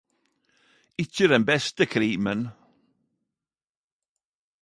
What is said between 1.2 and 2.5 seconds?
den beste krimen.